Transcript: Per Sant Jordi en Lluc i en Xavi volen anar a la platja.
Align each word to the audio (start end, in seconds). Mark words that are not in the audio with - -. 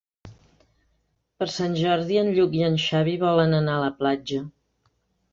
Per 1.41 1.47
Sant 1.55 1.75
Jordi 1.81 2.17
en 2.21 2.31
Lluc 2.37 2.55
i 2.59 2.63
en 2.67 2.77
Xavi 2.83 3.13
volen 3.25 3.53
anar 3.57 3.75
a 3.75 3.83
la 3.83 3.91
platja. 3.99 4.41